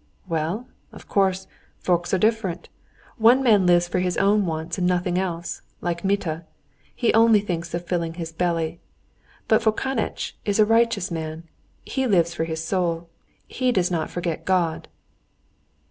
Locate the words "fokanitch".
9.62-10.38